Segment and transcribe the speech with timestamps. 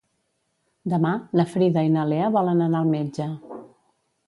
[0.93, 3.31] Demà na Frida i na Lea volen anar al metge.